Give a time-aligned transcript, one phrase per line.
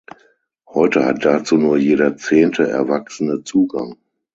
[0.67, 3.97] Heute hat dazu nur jeder zehnte Erwachsene Zugang.